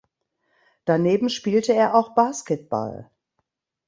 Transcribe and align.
Daneben 0.85 1.29
spielte 1.29 1.73
er 1.73 1.93
auch 1.93 2.15
Basketball. 2.15 3.11